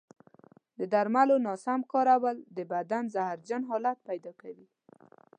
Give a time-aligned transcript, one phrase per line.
[0.79, 4.67] د درملو ناسم کارول د بدن زهرجن حالت پیدا کوي.